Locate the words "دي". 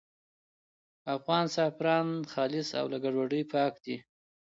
3.85-3.97